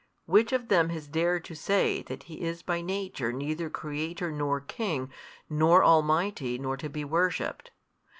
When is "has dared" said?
0.89-1.45